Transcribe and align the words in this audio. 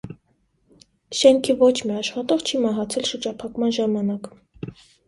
Շենքի 1.19 1.57
ոչ 1.61 1.71
մի 1.91 1.95
աշխատող 2.01 2.43
չի 2.53 2.65
մահացել 2.65 3.09
շրջափակման 3.13 3.79
ժամանակ։ 3.81 4.37